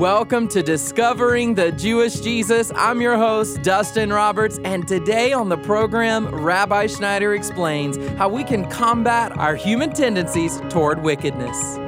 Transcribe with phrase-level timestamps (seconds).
[0.00, 2.72] Welcome to Discovering the Jewish Jesus.
[2.74, 8.42] I'm your host, Dustin Roberts, and today on the program, Rabbi Schneider explains how we
[8.42, 11.78] can combat our human tendencies toward wickedness.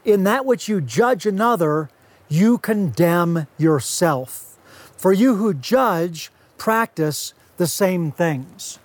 [0.04, 1.90] in that which you judge another,
[2.30, 4.58] you condemn yourself.
[4.98, 8.80] For you who judge practice the same things.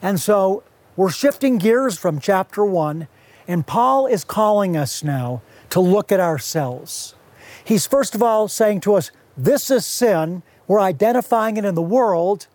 [0.00, 0.64] And so
[0.96, 3.08] we're shifting gears from chapter one,
[3.48, 7.14] and Paul is calling us now to look at ourselves.
[7.64, 10.42] He's first of all saying to us, This is sin.
[10.68, 12.46] We're identifying it in the world.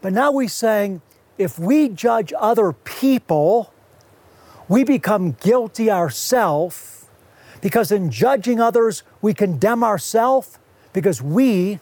[0.00, 1.00] But now he's saying,
[1.38, 3.72] if we judge other people,
[4.68, 7.06] we become guilty ourselves
[7.60, 10.58] because in judging others, we condemn ourselves
[10.92, 11.78] because we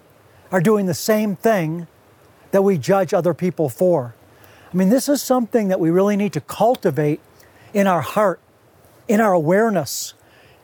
[0.51, 1.87] are doing the same thing
[2.51, 4.15] that we judge other people for.
[4.73, 7.21] I mean, this is something that we really need to cultivate
[7.73, 8.41] in our heart,
[9.09, 10.13] in our awareness,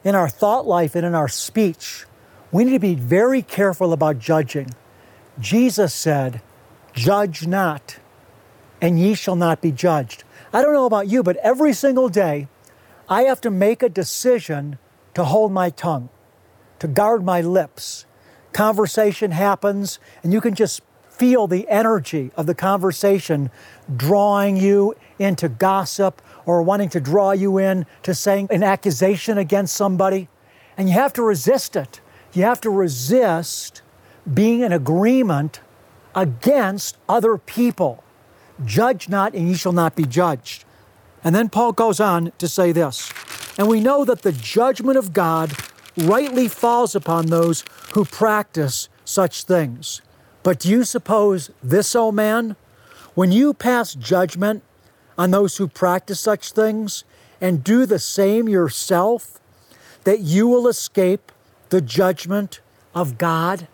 [0.09, 2.07] in our thought life and in our speech,
[2.51, 4.75] we need to be very careful about judging.
[5.39, 6.41] Jesus said,
[6.95, 7.99] Judge not,
[8.81, 10.25] and ye shall not be judged.
[10.51, 12.49] I don't know about you, but every single day,
[13.07, 14.79] I have to make a decision
[15.13, 16.09] to hold my tongue,
[16.79, 18.07] to guard my lips.
[18.55, 20.81] Conversation happens, and you can just
[21.11, 23.51] feel the energy of the conversation
[23.95, 29.77] drawing you into gossip or wanting to draw you in to saying an accusation against
[29.77, 30.29] somebody.
[30.79, 32.01] And you have to resist it.
[32.33, 33.83] You have to resist
[34.33, 35.61] being in agreement
[36.15, 38.03] against other people.
[38.65, 40.65] Judge not, and ye shall not be judged.
[41.23, 43.13] And then Paul goes on to say this
[43.59, 45.53] And we know that the judgment of God
[45.99, 50.01] rightly falls upon those who practice such things.
[50.43, 52.57] But do you suppose this, O man,
[53.15, 54.63] when you pass judgment
[55.19, 57.05] on those who practice such things
[57.41, 59.41] and do the same yourself,
[60.05, 61.33] that you will escape
[61.71, 62.61] the judgment
[62.95, 63.67] of God?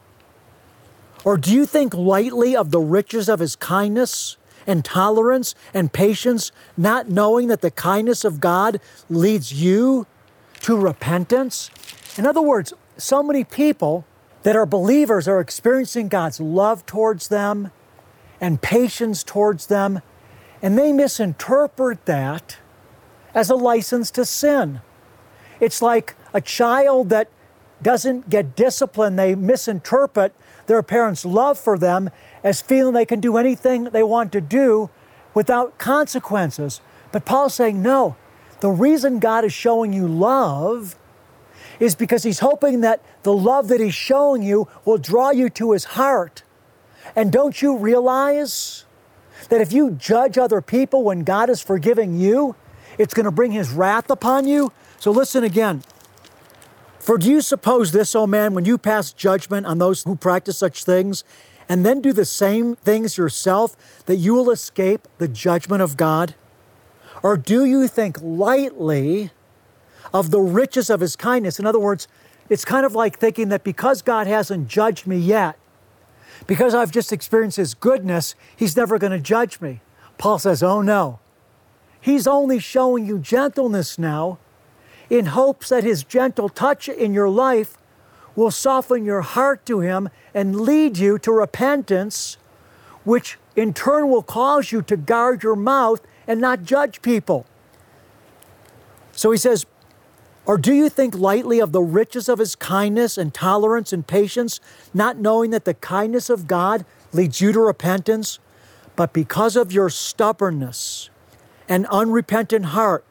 [1.25, 6.51] Or do you think lightly of the riches of his kindness and tolerance and patience,
[6.77, 10.07] not knowing that the kindness of God leads you
[10.63, 11.71] to repentance?
[12.17, 14.05] In other words, so many people
[14.43, 17.71] that are believers are experiencing God's love towards them
[18.41, 20.01] and patience towards them
[20.65, 22.57] and they misinterpret that
[23.35, 24.81] as a license to sin.
[25.61, 27.29] It's like a child that
[27.83, 32.09] doesn't get discipline, they misinterpret their parents' love for them
[32.43, 34.89] as feeling they can do anything they want to do
[35.35, 36.81] without consequences.
[37.13, 38.17] But Paul's saying, no,
[38.61, 40.97] the reason God is showing you love
[41.79, 45.73] is because He's hoping that the love that He's showing you will draw you to
[45.73, 46.43] His heart.
[47.15, 48.87] And don't you realize
[49.49, 52.57] that if you judge other people when God is forgiving you,
[52.99, 54.73] it's going to bring his wrath upon you.
[54.99, 55.83] So listen again.
[56.99, 60.17] For do you suppose this, O oh man, when you pass judgment on those who
[60.17, 61.23] practice such things,
[61.69, 63.77] and then do the same things yourself,
[64.07, 66.35] that you will escape the judgment of God?
[67.23, 69.31] Or do you think lightly
[70.13, 71.59] of the riches of his kindness?
[71.59, 72.07] In other words,
[72.49, 75.59] it's kind of like thinking that because God hasn't judged me yet,
[76.47, 79.81] because I've just experienced His goodness, He's never going to judge me.
[80.19, 81.19] Paul says, Oh no.
[82.01, 84.39] He's only showing you gentleness now
[85.09, 87.79] in hopes that His gentle touch in your life
[88.37, 92.37] will soften your heart to Him and lead you to repentance,
[93.05, 97.47] which in turn will cause you to guard your mouth and not judge people.
[99.13, 99.65] So he says,
[100.47, 104.61] Or do you think lightly of the riches of his kindness and tolerance and patience,
[104.93, 108.39] not knowing that the kindness of God leads you to repentance?
[108.95, 111.09] But because of your stubbornness
[111.69, 113.05] and unrepentant heart,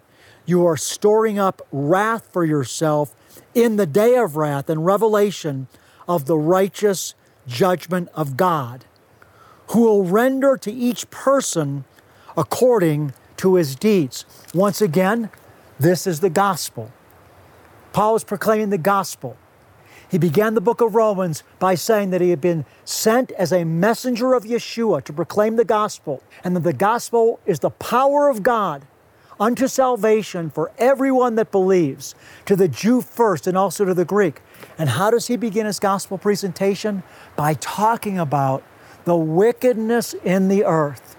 [0.46, 3.16] you are storing up wrath for yourself
[3.56, 5.68] in the day of wrath and revelation
[6.08, 7.16] of the righteous
[7.48, 8.86] judgment of God,
[9.70, 11.86] who will render to each person
[12.38, 14.26] according to his deeds.
[14.54, 15.30] Once again,
[15.80, 16.92] this is the gospel.
[17.94, 19.38] Paul is proclaiming the gospel.
[20.10, 23.64] He began the book of Romans by saying that he had been sent as a
[23.64, 28.44] messenger of Yeshua to proclaim the gospel, and that the gospel is the power of
[28.44, 28.86] God
[29.40, 32.14] unto salvation for everyone that believes,
[32.46, 34.42] to the Jew first and also to the Greek.
[34.78, 37.04] And how does he begin his gospel presentation?
[37.36, 38.64] By talking about
[39.06, 41.16] the wickedness in the earth,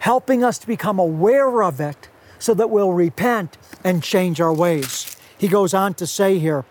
[0.00, 2.08] helping us to become aware of it
[2.38, 5.09] so that we'll repent and change our ways.
[5.40, 6.66] He goes on to say here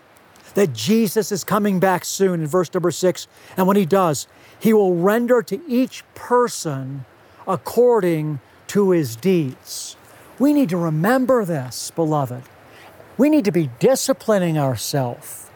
[0.54, 3.26] that Jesus is coming back soon in verse number six.
[3.56, 4.28] And when he does,
[4.60, 7.04] he will render to each person
[7.48, 8.38] according
[8.68, 9.96] to his deeds.
[10.38, 12.44] We need to remember this, beloved.
[13.18, 15.50] We need to be disciplining ourselves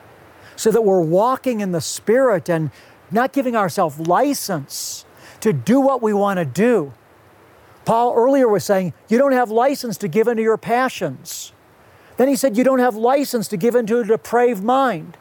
[0.57, 2.73] so that we're walking in the Spirit and
[3.13, 5.05] not giving ourselves license
[5.41, 6.93] to do what we want to do.
[7.85, 11.53] Paul earlier was saying, You don't have license to give into your passions.
[12.17, 15.17] Then he said, You don't have license to give into a depraved mind.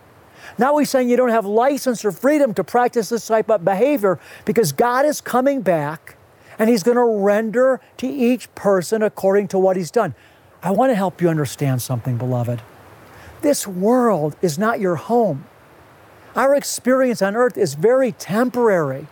[0.58, 4.20] Now he's saying you don't have license or freedom to practice this type of behavior
[4.46, 6.18] because God is coming back
[6.60, 10.16] and He's going to render to each person according to what He's done.
[10.62, 12.62] I want to help you understand something, beloved.
[13.42, 15.46] This world is not your home.
[16.36, 19.08] Our experience on earth is very temporary.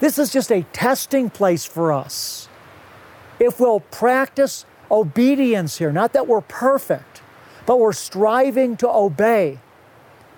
[0.00, 2.48] This is just a testing place for us.
[3.38, 7.22] If we'll practice obedience here, not that we're perfect,
[7.66, 9.58] but we're striving to obey,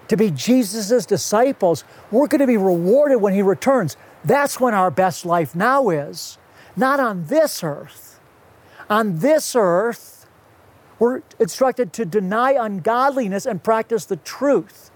[0.08, 3.96] to be Jesus' disciples, we're going to be rewarded when He returns.
[4.24, 6.38] That's when our best life now is,
[6.76, 8.20] not on this earth.
[8.88, 10.26] On this earth,
[10.98, 14.90] we're instructed to deny ungodliness and practice the truth.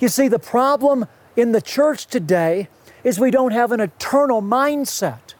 [0.00, 1.06] You see, the problem
[1.36, 2.68] in the church today
[3.04, 5.34] is we don't have an eternal mindset.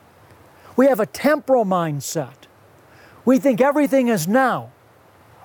[0.77, 2.38] We have a temporal mindset.
[3.25, 4.71] We think everything is now.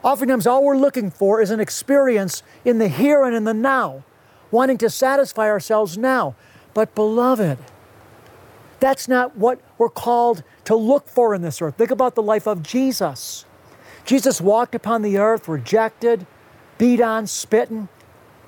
[0.04, 4.04] Oftentimes, all we're looking for is an experience in the here and in the now,
[4.52, 6.36] wanting to satisfy ourselves now.
[6.74, 7.58] But, beloved,
[8.80, 11.76] that's not what we're called to look for in this earth.
[11.76, 13.46] Think about the life of Jesus.
[14.06, 16.26] Jesus walked upon the earth, rejected,
[16.78, 17.88] beat on, spitting.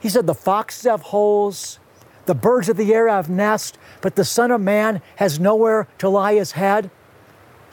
[0.02, 1.80] He said, The foxes have holes,
[2.26, 6.10] the birds of the air have nests, but the Son of Man has nowhere to
[6.10, 6.92] lie his head.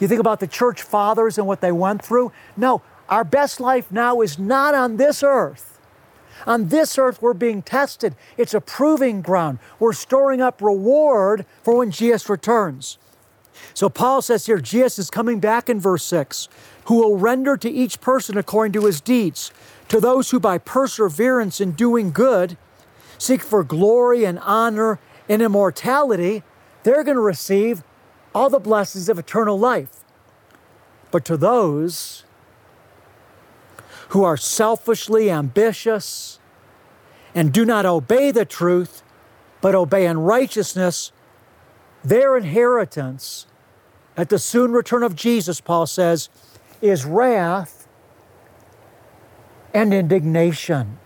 [0.03, 2.33] You think about the church fathers and what they went through?
[2.57, 5.79] No, our best life now is not on this earth.
[6.45, 8.17] On this earth, we're being tested.
[8.37, 9.61] It's a proving ground.
[9.79, 12.99] We're storing up reward for when Jesus returns.
[13.75, 16.49] So Paul says here, Jesus is coming back in verse 6,
[16.87, 19.53] who will render to each person according to his deeds.
[19.87, 22.57] To those who by perseverance in doing good
[23.19, 26.43] seek for glory and honor and immortality,
[26.83, 27.85] they're going to receive
[28.35, 30.05] all the blessings of eternal life.
[31.11, 32.25] But to those
[34.09, 36.39] who are selfishly ambitious
[37.35, 39.03] and do not obey the truth,
[39.61, 41.13] but obey in righteousness,
[42.05, 43.47] their inheritance
[44.17, 46.29] at the soon return of Jesus, Paul says,
[46.81, 47.87] is wrath
[49.73, 50.99] and indignation.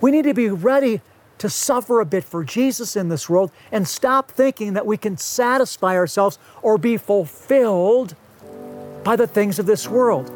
[0.00, 1.02] We need to be ready
[1.40, 5.16] to suffer a bit for Jesus in this world and stop thinking that we can
[5.16, 8.14] satisfy ourselves or be fulfilled
[9.02, 10.30] by the things of this world.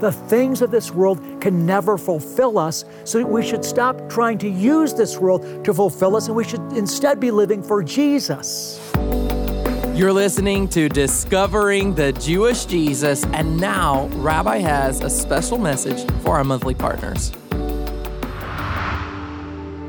[0.00, 4.48] The things of this world can never fulfill us, so we should stop trying to
[4.48, 8.78] use this world to fulfill us and we should instead be living for Jesus.
[9.94, 16.36] You're listening to Discovering the Jewish Jesus, and now Rabbi has a special message for
[16.36, 17.32] our monthly partners.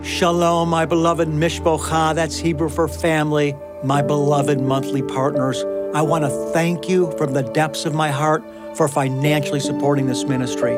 [0.03, 3.55] Shalom, my beloved Mishpocha, that's Hebrew for family,
[3.85, 5.63] my beloved monthly partners.
[5.95, 8.43] I want to thank you from the depths of my heart
[8.75, 10.73] for financially supporting this ministry.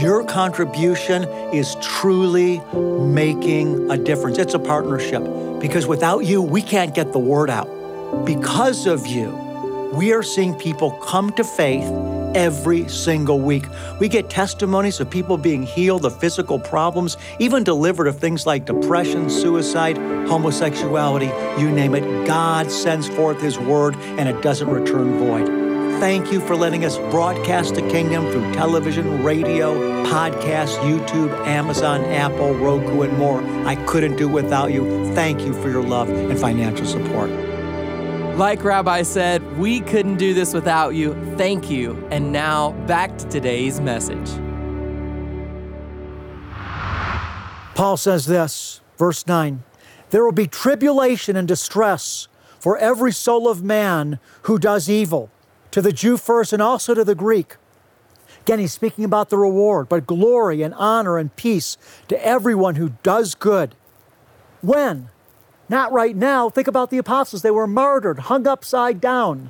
[0.00, 4.38] Your contribution is truly making a difference.
[4.38, 5.22] It's a partnership
[5.60, 7.68] because without you, we can't get the word out.
[8.24, 9.32] Because of you,
[9.92, 11.90] we are seeing people come to faith
[12.34, 13.64] every single week.
[14.00, 18.64] We get testimonies of people being healed of physical problems, even delivered of things like
[18.64, 19.96] depression, suicide,
[20.28, 22.26] homosexuality, you name it.
[22.26, 25.62] God sends forth His word and it doesn't return void.
[26.00, 29.74] thank you for letting us broadcast the kingdom through television, radio,
[30.06, 33.40] podcast, YouTube, Amazon, Apple, Roku, and more.
[33.68, 35.14] I couldn't do without you.
[35.14, 37.30] Thank you for your love and financial support.
[38.36, 41.14] Like Rabbi said, we couldn't do this without you.
[41.36, 42.08] Thank you.
[42.10, 44.30] And now back to today's message.
[47.74, 49.62] Paul says this, verse 9
[50.08, 55.30] There will be tribulation and distress for every soul of man who does evil,
[55.70, 57.56] to the Jew first and also to the Greek.
[58.40, 61.76] Again, he's speaking about the reward, but glory and honor and peace
[62.08, 63.74] to everyone who does good.
[64.62, 65.10] When?
[65.72, 66.50] Not right now.
[66.50, 67.40] Think about the apostles.
[67.40, 69.48] They were murdered, hung upside down,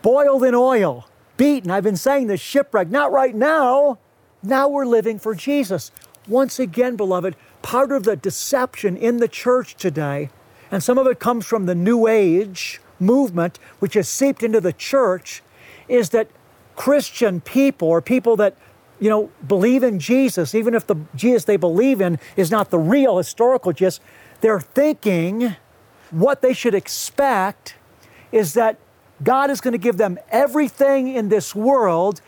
[0.00, 1.70] boiled in oil, beaten.
[1.70, 2.88] I've been saying this shipwreck.
[2.88, 3.98] Not right now.
[4.42, 5.92] Now we're living for Jesus.
[6.26, 10.30] Once again, beloved, part of the deception in the church today,
[10.70, 14.72] and some of it comes from the New Age movement, which has seeped into the
[14.72, 15.42] church,
[15.86, 16.28] is that
[16.76, 18.56] Christian people or people that
[18.98, 22.78] you know believe in Jesus, even if the Jesus they believe in is not the
[22.78, 24.00] real historical Jesus,
[24.40, 25.56] they're thinking
[26.10, 27.74] what they should expect
[28.32, 28.78] is that
[29.22, 32.20] God is going to give them everything in this world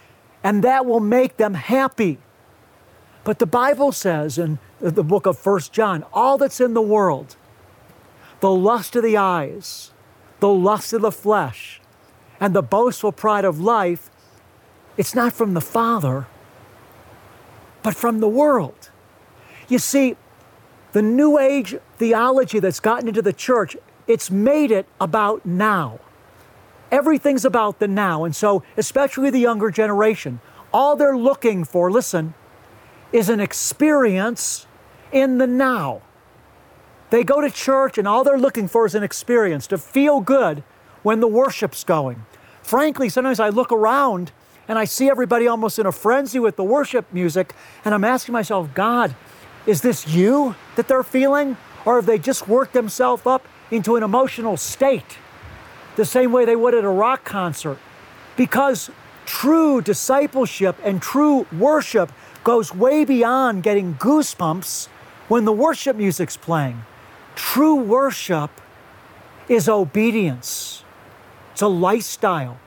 [0.42, 2.18] and that will make them happy.
[3.24, 7.36] But the Bible says in the book of First John, all that's in the world,
[8.40, 9.92] the lust of the eyes,
[10.40, 11.80] the lust of the flesh,
[12.40, 14.10] and the boastful pride of life,
[14.96, 16.26] it's not from the Father,
[17.82, 18.90] but from the world.
[19.68, 20.16] You see,
[20.92, 23.76] the New Age theology that's gotten into the church,
[24.06, 26.00] it's made it about now.
[26.90, 28.24] Everything's about the now.
[28.24, 30.40] And so, especially the younger generation,
[30.72, 32.34] all they're looking for, listen,
[33.12, 34.66] is an experience
[35.12, 36.02] in the now.
[37.10, 40.62] They go to church and all they're looking for is an experience to feel good
[41.02, 42.24] when the worship's going.
[42.62, 44.32] Frankly, sometimes I look around
[44.66, 48.34] and I see everybody almost in a frenzy with the worship music, and I'm asking
[48.34, 49.14] myself, God,
[49.66, 51.56] is this you that they're feeling?
[51.88, 55.16] Or have they just worked themselves up into an emotional state
[55.96, 57.78] the same way they would at a rock concert?
[58.36, 58.90] Because
[59.24, 62.12] true discipleship and true worship
[62.44, 64.88] goes way beyond getting goosebumps
[65.28, 66.82] when the worship music's playing.
[67.34, 68.50] True worship
[69.48, 70.84] is obedience,
[71.52, 72.60] it's a lifestyle.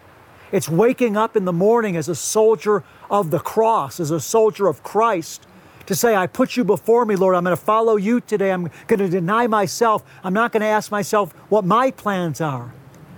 [0.51, 4.65] It's waking up in the morning as a soldier of the cross, as a soldier
[4.65, 5.45] of Christ,
[5.91, 7.35] to say, I put you before me, Lord.
[7.35, 8.51] I'm going to follow you today.
[8.51, 10.03] I'm going to deny myself.
[10.23, 12.73] I'm not going to ask myself what my plans are.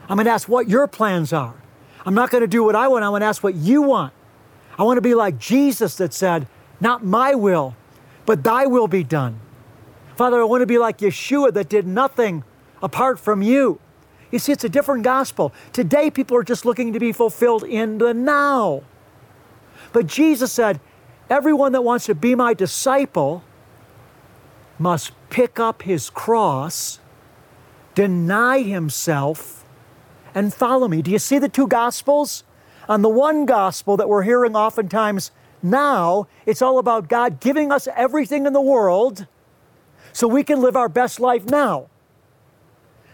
[0.10, 1.54] I'm going to ask what your plans are.
[2.04, 3.06] I'm not going to do what I want.
[3.06, 4.12] I'm going to ask what you want.
[4.78, 6.48] I want to be like Jesus that said,
[6.82, 7.76] Not my will,
[8.26, 9.40] but thy will be done.
[10.16, 12.44] Father, I want to be like Yeshua that did nothing
[12.82, 13.80] apart from you.
[14.32, 15.54] You see, it's a different gospel.
[15.74, 18.82] Today, people are just looking to be fulfilled in the now.
[19.92, 20.80] But Jesus said,
[21.30, 23.44] Everyone that wants to be my disciple
[24.78, 27.00] must pick up his cross,
[27.96, 29.66] deny himself,
[30.36, 31.02] and follow me.
[31.02, 32.44] Do you see the two gospels?
[32.90, 37.88] On the one gospel that we're hearing oftentimes now, it's all about God giving us
[37.96, 39.26] everything in the world
[40.12, 41.88] so we can live our best life now.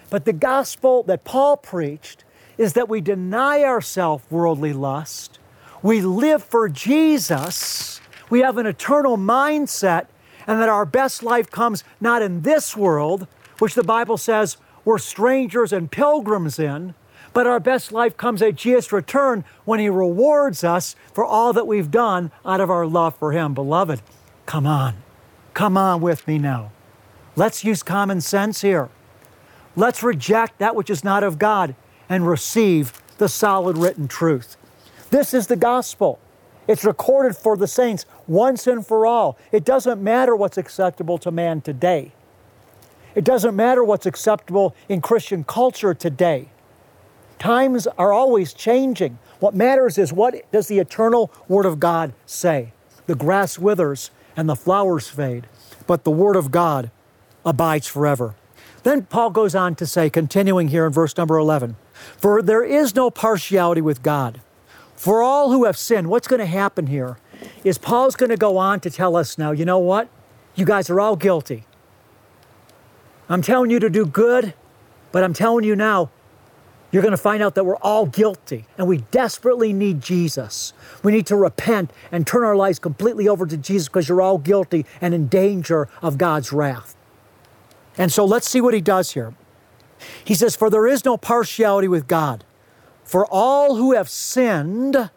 [0.09, 2.25] But the gospel that Paul preached
[2.57, 5.37] is that we deny ourselves worldly lust,
[5.81, 10.07] we live for Jesus we have an eternal mindset,
[10.45, 13.27] and that our best life comes not in this world,
[13.59, 16.95] which the Bible says we're strangers and pilgrims in,
[17.33, 21.67] but our best life comes at Jesus' return when He rewards us for all that
[21.67, 23.53] we've done out of our love for Him.
[23.53, 24.01] Beloved,
[24.45, 24.95] come on.
[25.53, 26.71] Come on with me now.
[27.35, 28.89] Let's use common sense here.
[29.75, 31.75] Let's reject that which is not of God
[32.07, 34.57] and receive the solid written truth.
[35.09, 36.19] This is the gospel.
[36.67, 39.37] It's recorded for the saints once and for all.
[39.51, 42.11] It doesn't matter what's acceptable to man today.
[43.15, 46.49] It doesn't matter what's acceptable in Christian culture today.
[47.39, 49.17] Times are always changing.
[49.39, 52.73] What matters is what does the eternal Word of God say?
[53.07, 55.47] The grass withers and the flowers fade,
[55.87, 56.91] but the Word of God
[57.43, 58.35] abides forever.
[58.83, 61.77] Then Paul goes on to say, continuing here in verse number 11,
[62.17, 64.41] For there is no partiality with God.
[64.99, 67.15] For all who have sinned, what's going to happen here
[67.63, 70.09] is Paul's going to go on to tell us now, you know what?
[70.55, 71.63] You guys are all guilty.
[73.29, 74.53] I'm telling you to do good,
[75.13, 76.09] but I'm telling you now,
[76.91, 80.73] you're going to find out that we're all guilty and we desperately need Jesus.
[81.01, 84.37] We need to repent and turn our lives completely over to Jesus because you're all
[84.37, 86.93] guilty and in danger of God's wrath.
[87.97, 89.33] And so let's see what he does here.
[90.25, 92.43] He says, For there is no partiality with God.
[93.09, 95.09] For all who have sinned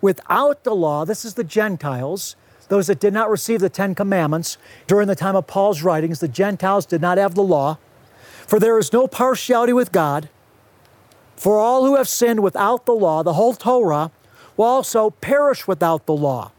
[0.00, 2.34] without the law, this is the Gentiles,
[2.68, 6.26] those that did not receive the Ten Commandments during the time of Paul's writings, the
[6.26, 7.78] Gentiles did not have the law.
[8.44, 10.28] For there is no partiality with God.
[11.36, 14.10] For all who have sinned without the law, the whole Torah,
[14.56, 16.50] will also perish without the law.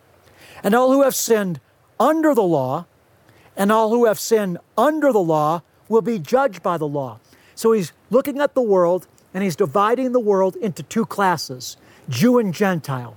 [0.63, 1.59] And all who have sinned
[1.99, 2.85] under the law,
[3.57, 7.19] and all who have sinned under the law will be judged by the law.
[7.53, 11.77] So he's looking at the world and he's dividing the world into two classes
[12.09, 13.15] Jew and Gentile.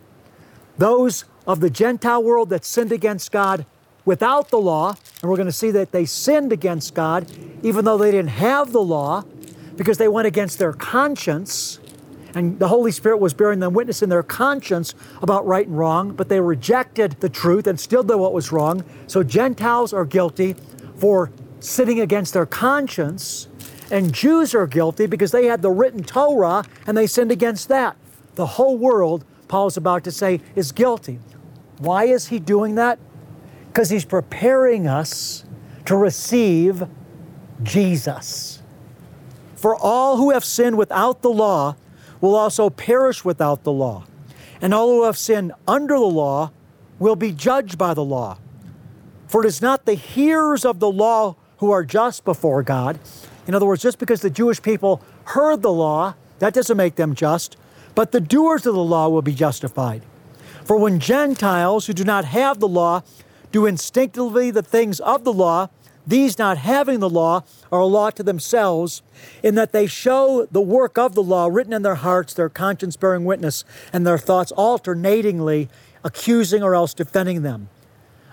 [0.79, 3.67] Those of the Gentile world that sinned against God
[4.05, 7.31] without the law, and we're going to see that they sinned against God
[7.63, 9.25] even though they didn't have the law
[9.77, 11.79] because they went against their conscience.
[12.35, 16.13] And the Holy Spirit was bearing them witness in their conscience about right and wrong,
[16.13, 18.85] but they rejected the truth and still did what was wrong.
[19.07, 20.57] So Gentiles are guilty
[20.97, 23.49] for sinning against their conscience,
[23.93, 27.97] and Jews are guilty because they had the written Torah and they sinned against that.
[28.35, 31.21] The whole world, Paul's about to say, is guilty.
[31.79, 32.99] Why is he doing that?
[33.69, 35.45] Because he's preparing us
[35.85, 36.85] to receive
[37.63, 38.63] Jesus.
[39.57, 41.77] For all who have sinned without the law
[42.21, 44.05] will also perish without the law,
[44.61, 46.51] and all who have sinned under the law
[46.99, 48.39] will be judged by the law.
[49.29, 52.99] For it is not the hearers of the law who are just before God.
[53.47, 57.15] In other words, just because the Jewish people heard the law, that doesn't make them
[57.15, 57.57] just,
[57.95, 60.03] but the doers of the law will be justified.
[60.65, 63.03] For when Gentiles who do not have the law
[63.51, 65.69] do instinctively the things of the law,
[66.07, 69.03] these not having the law are a law to themselves,
[69.43, 72.97] in that they show the work of the law written in their hearts, their conscience
[72.97, 75.69] bearing witness, and their thoughts alternatingly
[76.05, 77.69] accusing or else defending them.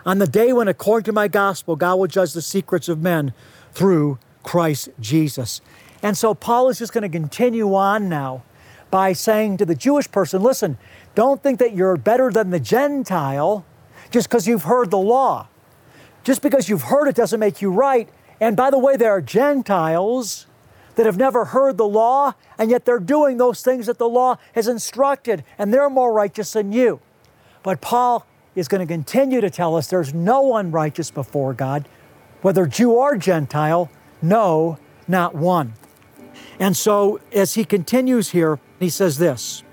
[0.06, 3.34] On the day when, according to my gospel, God will judge the secrets of men
[3.74, 5.62] through Christ Jesus.
[6.02, 8.44] And so Paul is just going to continue on now
[8.92, 10.78] by saying to the Jewish person, listen,
[11.16, 13.66] don't think that you're better than the Gentile
[14.12, 15.48] just because you've heard the law.
[16.24, 18.10] Just because you've heard it doesn't make you right.
[18.40, 20.48] And by the way, there are Gentiles
[20.96, 24.38] that have never heard the law, and yet they're doing those things that the law
[24.54, 27.00] has instructed, and they're more righteous than you.
[27.64, 31.88] But Paul is going to continue to tell us there's no one righteous before God,
[32.42, 33.90] whether Jew or Gentile,
[34.22, 34.78] no,
[35.08, 35.74] not one.
[36.60, 39.64] And so as he continues here, he says this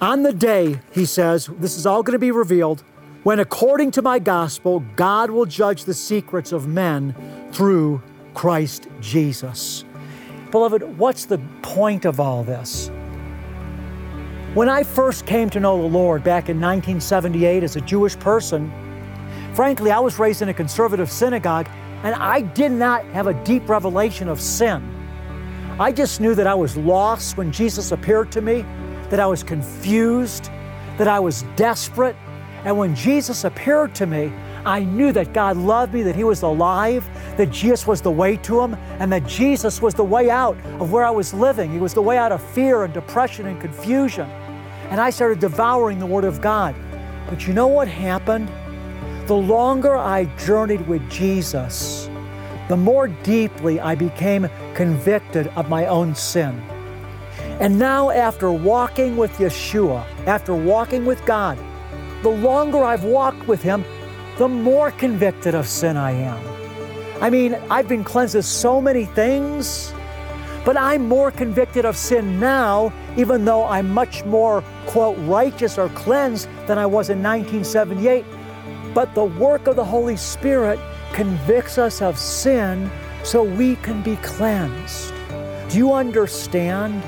[0.00, 2.82] On the day, he says, this is all going to be revealed,
[3.22, 7.14] when according to my gospel, God will judge the secrets of men
[7.52, 8.02] through
[8.34, 9.84] Christ Jesus.
[10.50, 12.90] Beloved, what's the point of all this?
[14.54, 18.70] When I first came to know the Lord back in 1978 as a Jewish person,
[19.54, 21.68] frankly, I was raised in a conservative synagogue
[22.02, 24.82] and I did not have a deep revelation of sin.
[25.78, 28.64] I just knew that I was lost when Jesus appeared to me,
[29.10, 30.50] that I was confused,
[30.98, 32.16] that I was desperate.
[32.64, 34.32] And when Jesus appeared to me,
[34.64, 37.04] I knew that God loved me, that He was alive,
[37.36, 40.92] that Jesus was the way to Him, and that Jesus was the way out of
[40.92, 41.72] where I was living.
[41.72, 44.30] He was the way out of fear and depression and confusion
[44.92, 46.74] and I started devouring the Word of God.
[47.30, 48.50] But you know what happened?
[49.26, 52.08] The longer I journeyed with Jesus,
[52.68, 56.60] the more deeply I became convicted of my own sin.
[57.60, 61.58] And now, after walking with Yeshua, after walking with God,
[62.22, 63.84] the longer I've walked with Him,
[64.38, 67.22] the more convicted of sin I am.
[67.22, 69.92] I mean, I've been cleansed of so many things
[70.64, 75.88] but I'm more convicted of sin now, even though I'm much more, quote, righteous or
[75.90, 78.24] cleansed than I was in 1978.
[78.94, 80.78] But the work of the Holy Spirit
[81.12, 82.90] convicts us of sin
[83.24, 85.12] so we can be cleansed.
[85.70, 87.02] Do you understand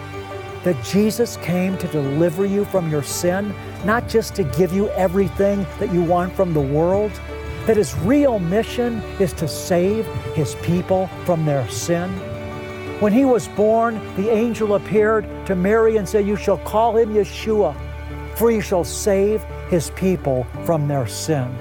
[0.63, 5.67] that Jesus came to deliver you from your sin, not just to give you everything
[5.79, 7.13] that you want from the world?
[7.67, 12.11] That his real mission is to save his people from their sin?
[13.01, 17.13] When he was born, the angel appeared to Mary and said, You shall call him
[17.13, 17.75] Yeshua,
[18.37, 21.55] for he shall save his people from their sin.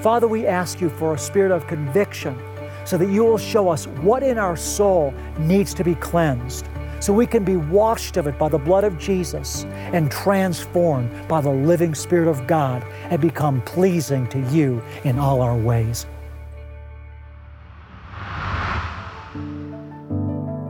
[0.00, 2.38] Father, we ask you for a spirit of conviction
[2.84, 6.68] so that you will show us what in our soul needs to be cleansed,
[7.00, 11.40] so we can be washed of it by the blood of Jesus and transformed by
[11.40, 16.06] the living Spirit of God and become pleasing to you in all our ways.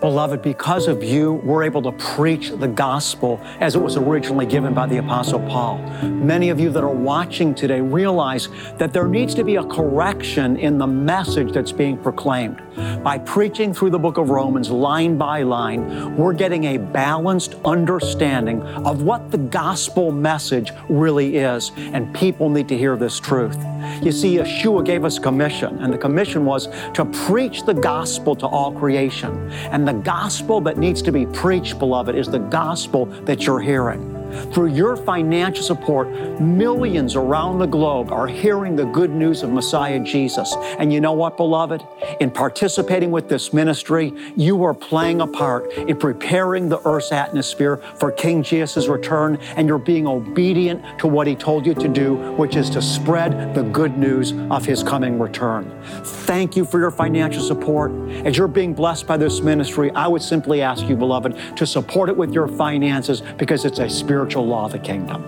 [0.00, 4.72] Beloved, because of you, we're able to preach the gospel as it was originally given
[4.72, 5.76] by the Apostle Paul.
[6.02, 10.56] Many of you that are watching today realize that there needs to be a correction
[10.56, 12.62] in the message that's being proclaimed.
[13.04, 18.62] By preaching through the book of Romans line by line, we're getting a balanced understanding
[18.62, 23.58] of what the gospel message really is, and people need to hear this truth.
[24.02, 28.46] You see, Yeshua gave us commission, and the commission was to preach the gospel to
[28.46, 29.50] all creation.
[29.70, 34.19] And the gospel that needs to be preached, beloved, is the gospel that you're hearing.
[34.52, 36.08] Through your financial support,
[36.40, 40.54] millions around the globe are hearing the good news of Messiah Jesus.
[40.78, 41.86] And you know what, beloved?
[42.20, 47.78] In participating with this ministry, you are playing a part in preparing the earth's atmosphere
[47.96, 52.14] for King Jesus' return, and you're being obedient to what he told you to do,
[52.32, 55.70] which is to spread the good news of his coming return.
[56.04, 57.92] Thank you for your financial support.
[58.24, 62.08] As you're being blessed by this ministry, I would simply ask you, beloved, to support
[62.08, 65.24] it with your finances because it's a spirit spiritual law of the kingdom.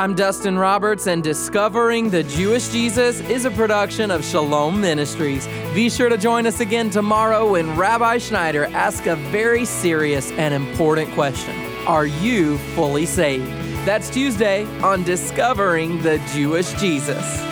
[0.00, 5.46] I'm Dustin Roberts, and Discovering the Jewish Jesus is a production of Shalom Ministries.
[5.74, 10.54] Be sure to join us again tomorrow when Rabbi Schneider asks a very serious and
[10.54, 11.54] important question
[11.86, 13.44] Are you fully saved?
[13.84, 17.49] That's Tuesday on Discovering the Jewish Jesus.